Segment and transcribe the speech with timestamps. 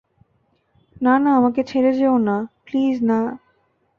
[1.01, 3.19] না, না, আমাকে ছেড়ে যেওনা, প্লিজ, না!